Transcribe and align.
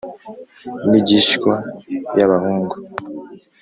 n'injyishywa 0.89 1.53
y'abahungu 2.17 2.75